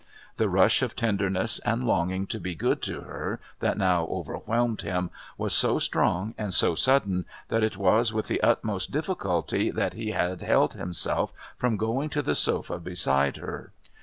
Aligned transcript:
The 0.37 0.49
rush 0.49 0.81
of 0.81 0.95
tenderness 0.95 1.59
and 1.59 1.83
longing 1.83 2.25
to 2.25 2.39
be 2.39 2.55
good 2.55 2.81
to 2.81 3.01
her 3.01 3.39
that 3.59 3.77
now 3.77 4.05
overwhelmed 4.05 4.81
him 4.81 5.11
was 5.37 5.53
so 5.53 5.77
strong 5.77 6.33
and 6.39 6.55
so 6.55 6.73
sudden 6.73 7.25
that 7.49 7.61
it 7.61 7.77
was 7.77 8.11
with 8.11 8.27
the 8.27 8.41
utmost 8.41 8.89
difficulty 8.89 9.69
that 9.69 9.93
he 9.93 10.09
had 10.09 10.41
held 10.41 10.73
himself 10.73 11.35
from 11.55 11.77
going 11.77 12.09
to 12.09 12.23
the 12.23 12.33
sofa 12.33 12.79
beside 12.79 13.37
her. 13.37 13.73